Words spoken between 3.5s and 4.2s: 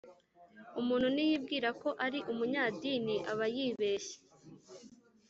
yibeshye